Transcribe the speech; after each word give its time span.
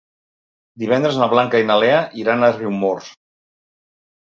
Divendres 0.83 1.19
na 1.23 1.27
Blanca 1.35 1.61
i 1.65 1.67
na 1.73 1.77
Lea 1.85 2.01
iran 2.23 2.49
a 2.49 2.51
Riumors. 2.59 3.13